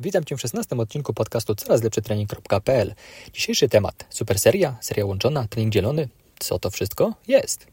[0.00, 2.94] Witam Cię w 16 odcinku podcastu coraz lepszy trening.pl.
[3.32, 6.08] Dzisiejszy temat: super seria, seria łączona, trening dzielony.
[6.38, 7.66] Co to wszystko jest?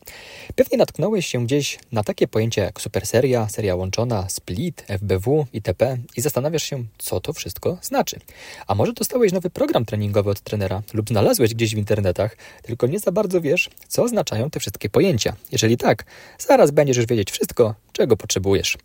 [0.55, 5.97] Pewnie natknąłeś się gdzieś na takie pojęcia jak super seria, seria łączona, split, FBW, itp.
[6.15, 8.19] i zastanawiasz się, co to wszystko znaczy.
[8.67, 12.99] A może dostałeś nowy program treningowy od trenera lub znalazłeś gdzieś w internetach, tylko nie
[12.99, 15.35] za bardzo wiesz, co oznaczają te wszystkie pojęcia.
[15.51, 16.05] Jeżeli tak,
[16.39, 18.77] zaraz będziesz już wiedzieć wszystko, czego potrzebujesz.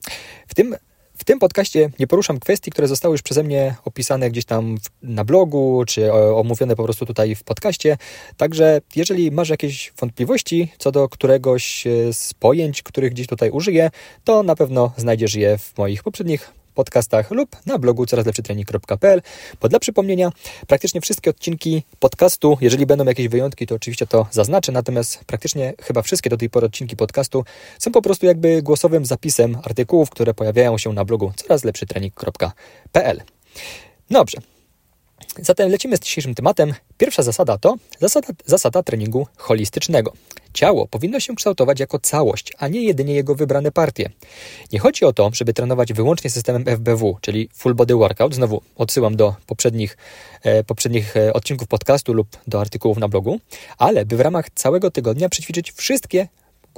[0.48, 0.77] W tym
[1.27, 5.84] tym podcaście nie poruszam kwestii, które zostały już przeze mnie opisane gdzieś tam na blogu,
[5.86, 7.96] czy omówione po prostu tutaj w podcaście.
[8.36, 13.90] Także jeżeli masz jakieś wątpliwości co do któregoś e, z pojęć, których gdzieś tutaj użyję,
[14.25, 19.22] to na pewno znajdziesz je w moich poprzednich podcastach lub na blogu corazlepszytrening.pl.
[19.61, 20.32] Bo dla przypomnienia,
[20.67, 26.03] praktycznie wszystkie odcinki podcastu, jeżeli będą jakieś wyjątki, to oczywiście to zaznaczę, natomiast praktycznie chyba
[26.03, 27.44] wszystkie do tej pory odcinki podcastu
[27.79, 33.22] są po prostu jakby głosowym zapisem artykułów, które pojawiają się na blogu corazlepszytrening.pl.
[34.11, 34.39] Dobrze,
[35.42, 36.75] Zatem lecimy z dzisiejszym tematem.
[36.98, 40.12] Pierwsza zasada to zasada, zasada treningu holistycznego.
[40.53, 44.11] Ciało powinno się kształtować jako całość, a nie jedynie jego wybrane partie.
[44.73, 48.34] Nie chodzi o to, żeby trenować wyłącznie systemem FBW, czyli Full Body Workout.
[48.34, 49.97] Znowu odsyłam do poprzednich,
[50.42, 53.41] e, poprzednich e, odcinków podcastu lub do artykułów na blogu,
[53.79, 56.29] ale by w ramach całego tygodnia przećwiczyć wszystkie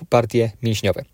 [0.07, 1.05] partie mięśniowe.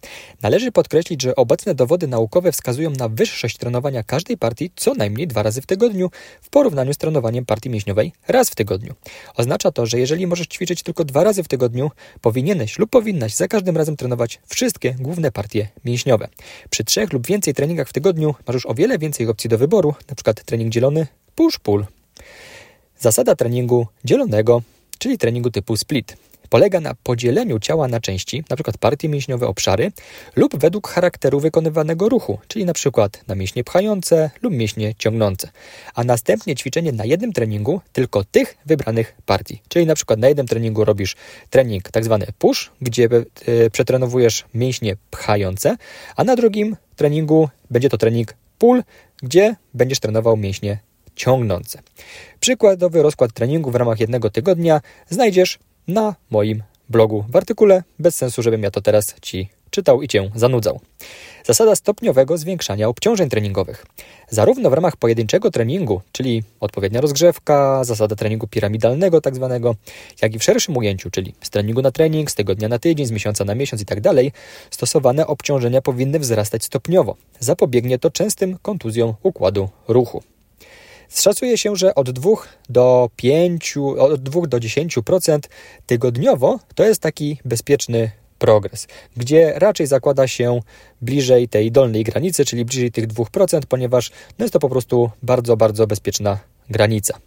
[0.43, 5.43] Należy podkreślić, że obecne dowody naukowe wskazują na wyższość trenowania każdej partii co najmniej dwa
[5.43, 6.11] razy w tygodniu
[6.43, 8.95] w porównaniu z trenowaniem partii mięśniowej raz w tygodniu.
[9.37, 11.91] Oznacza to, że jeżeli możesz ćwiczyć tylko dwa razy w tygodniu,
[12.21, 16.29] powinieneś lub powinnaś za każdym razem trenować wszystkie główne partie mięśniowe.
[16.71, 19.95] Przy trzech lub więcej treningach w tygodniu masz już o wiele więcej opcji do wyboru,
[20.09, 20.35] np.
[20.35, 21.85] trening dzielony, push-pull.
[22.99, 24.63] Zasada treningu dzielonego,
[24.99, 26.17] czyli treningu typu split
[26.55, 28.73] polega na podzieleniu ciała na części, np.
[28.81, 29.93] partie mięśniowe, obszary,
[30.37, 33.09] lub według charakteru wykonywanego ruchu, czyli np.
[33.27, 35.49] na mięśnie pchające lub mięśnie ciągnące,
[35.95, 39.63] a następnie ćwiczenie na jednym treningu tylko tych wybranych partii.
[39.69, 40.17] Czyli np.
[40.17, 41.17] na jednym treningu robisz
[41.51, 42.23] trening tzw.
[42.27, 43.09] Tak push, gdzie
[43.47, 45.77] e, przetrenowujesz mięśnie pchające,
[46.17, 48.83] a na drugim treningu będzie to trening pull,
[49.23, 50.79] gdzie będziesz trenował mięśnie
[51.17, 51.83] ciągnące.
[52.41, 55.59] Przykładowy rozkład treningu w ramach jednego tygodnia znajdziesz
[55.89, 57.83] na moim blogu w artykule.
[57.99, 60.81] Bez sensu, żebym ja to teraz Ci czytał i Cię zanudzał.
[61.45, 63.87] Zasada stopniowego zwiększania obciążeń treningowych.
[64.29, 69.75] Zarówno w ramach pojedynczego treningu, czyli odpowiednia rozgrzewka, zasada treningu piramidalnego tak zwanego,
[70.23, 73.11] jak i w szerszym ujęciu, czyli z treningu na trening, z tygodnia na tydzień, z
[73.11, 74.01] miesiąca na miesiąc i tak
[74.71, 77.17] stosowane obciążenia powinny wzrastać stopniowo.
[77.41, 80.23] Zapobiegnie to częstym kontuzjom układu ruchu.
[81.09, 82.31] Szacuje się, że od 2
[82.69, 85.39] do 5, od 2 do 10%
[85.87, 90.61] tygodniowo to jest taki bezpieczny progres, gdzie raczej zakłada się
[91.03, 95.57] bliżej tej dolnej granicy, czyli bliżej tych 2%, ponieważ no jest to po prostu bardzo,
[95.57, 96.39] bardzo bezpieczna
[96.71, 97.19] granica.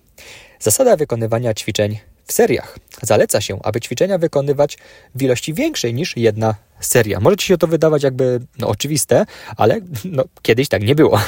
[0.59, 2.79] Zasada wykonywania ćwiczeń w seriach.
[3.01, 4.77] Zaleca się, aby ćwiczenia wykonywać
[5.15, 7.19] w ilości większej niż jedna seria.
[7.19, 9.25] Może Ci się to wydawać jakby no, oczywiste,
[9.57, 11.19] ale no, kiedyś tak nie było.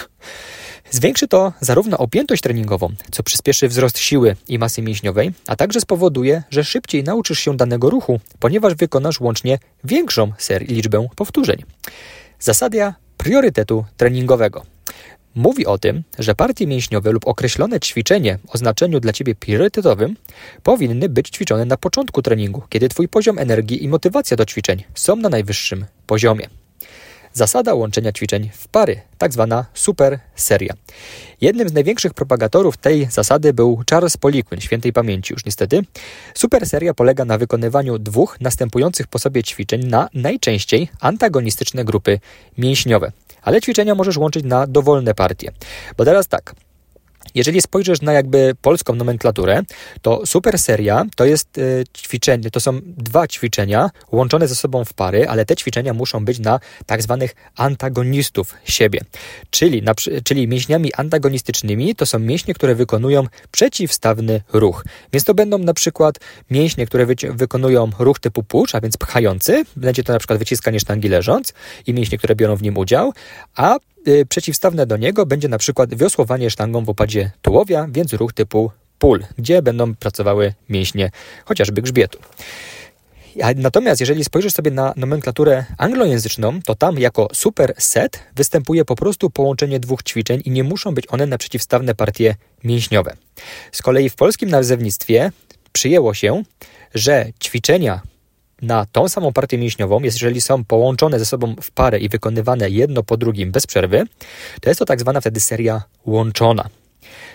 [0.91, 6.44] Zwiększy to zarówno objętość treningową, co przyspieszy wzrost siły i masy mięśniowej, a także spowoduje,
[6.50, 11.63] że szybciej nauczysz się danego ruchu, ponieważ wykonasz łącznie większą ser liczbę powtórzeń.
[12.39, 14.66] Zasada priorytetu treningowego.
[15.35, 20.16] Mówi o tym, że partie mięśniowe lub określone ćwiczenie o znaczeniu dla Ciebie priorytetowym
[20.63, 25.16] powinny być ćwiczone na początku treningu, kiedy Twój poziom energii i motywacja do ćwiczeń są
[25.16, 26.50] na najwyższym poziomie.
[27.39, 30.73] Zasada łączenia ćwiczeń w pary, tak zwana super seria.
[31.41, 35.81] Jednym z największych propagatorów tej zasady był Charles Poliquin, świętej pamięci już niestety.
[36.33, 42.19] Super seria polega na wykonywaniu dwóch następujących po sobie ćwiczeń na najczęściej antagonistyczne grupy
[42.57, 43.11] mięśniowe.
[43.41, 45.51] Ale ćwiczenia możesz łączyć na dowolne partie.
[45.97, 46.56] Bo teraz tak,
[47.35, 49.62] jeżeli spojrzysz na jakby polską nomenklaturę,
[50.01, 51.62] to super seria to jest e,
[51.97, 56.39] ćwiczenie, to są dwa ćwiczenia łączone ze sobą w pary, ale te ćwiczenia muszą być
[56.39, 59.00] na tak zwanych antagonistów siebie.
[59.50, 64.86] Czyli, na, czyli mięśniami antagonistycznymi to są mięśnie, które wykonują przeciwstawny ruch.
[65.13, 66.19] Więc to będą na przykład
[66.50, 69.63] mięśnie, które wy, wykonują ruch typu push, a więc pchający.
[69.75, 71.53] Będzie to na przykład wyciskanie sztangi leżąc
[71.88, 73.13] i mięśnie, które biorą w nim udział,
[73.56, 73.77] a
[74.30, 79.24] przeciwstawne do niego będzie na przykład wiosłowanie sztangą w opadzie tułowia, więc ruch typu pull,
[79.38, 81.12] gdzie będą pracowały mięśnie
[81.46, 82.19] chociażby grzbietu.
[83.56, 89.80] Natomiast jeżeli spojrzysz sobie na nomenklaturę anglojęzyczną, to tam jako superset występuje po prostu połączenie
[89.80, 93.16] dwóch ćwiczeń i nie muszą być one na przeciwstawne partie mięśniowe.
[93.72, 95.31] Z kolei w polskim nazewnictwie
[95.72, 96.44] przyjęło się,
[96.96, 98.01] że ćwiczenia
[98.61, 103.03] na tą samą partię mięśniową, jeżeli są połączone ze sobą w parę i wykonywane jedno
[103.03, 104.03] po drugim bez przerwy,
[104.61, 106.69] to jest to tak zwana wtedy seria łączona.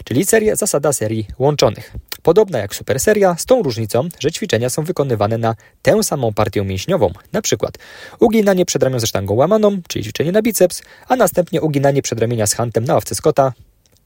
[0.04, 1.92] czyli seria, zasada serii łączonych.
[2.22, 6.64] Podobna jak super seria, z tą różnicą, że ćwiczenia są wykonywane na tę samą partię
[6.64, 7.78] mięśniową, na przykład
[8.20, 12.84] uginanie przedramion ze sztangą łamaną, czyli ćwiczenie na biceps, a następnie uginanie przedramienia z hantem
[12.84, 13.52] na ławce Scotta,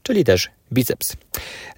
[0.03, 1.15] czyli też biceps.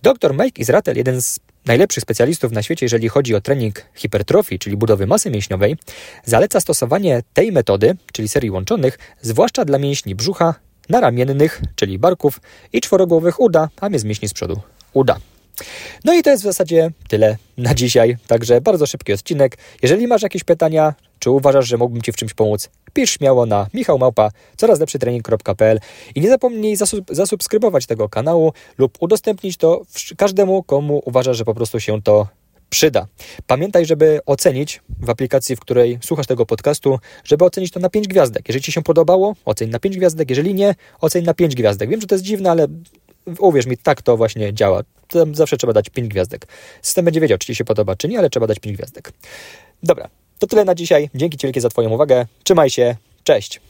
[0.03, 4.77] Dr Mike Israel, jeden z najlepszych specjalistów na świecie, jeżeli chodzi o trening hipertrofii, czyli
[4.77, 5.77] budowy masy mięśniowej,
[6.25, 10.55] zaleca stosowanie tej metody, czyli serii łączonych, zwłaszcza dla mięśni brzucha,
[10.89, 12.41] naramiennych, czyli barków
[12.73, 14.61] i czworogłowych uda, a mnie z mięśni z przodu
[14.93, 15.17] uda.
[16.05, 18.17] No i to jest w zasadzie tyle na dzisiaj.
[18.27, 19.57] Także bardzo szybki odcinek.
[19.81, 23.68] Jeżeli masz jakieś pytania, czy uważasz, że mógłbym Ci w czymś pomóc, pisz śmiało na
[23.73, 25.79] michałmałpa coraz lepszy trening.pl
[26.15, 29.81] i nie zapomnij zasub zasubskrybować tego kanału lub udostępnić to
[30.18, 32.27] każdemu, komu uważasz, że po prostu się to
[32.69, 33.07] przyda.
[33.47, 38.07] Pamiętaj, żeby ocenić w aplikacji, w której słuchasz tego podcastu, żeby ocenić to na 5
[38.07, 38.50] gwiazdek.
[38.50, 40.29] Jeżeli Ci się podobało, oceń na 5 gwiazdek.
[40.29, 41.89] Jeżeli nie, oceń na 5 gwiazdek.
[41.89, 42.68] Wiem, że to jest dziwne, ale
[43.39, 44.81] uwierz mi, tak to właśnie działa.
[45.07, 46.47] Tam zawsze trzeba dać 5 gwiazdek.
[46.81, 49.12] System będzie wiedział, czy Ci się podoba, czy nie, ale trzeba dać 5 gwiazdek.
[49.83, 50.09] Dobra,
[50.41, 51.09] to tyle na dzisiaj.
[51.15, 52.25] Dzięki Ci wielkie za Twoją uwagę.
[52.43, 52.95] Trzymaj się.
[53.23, 53.61] Cześć.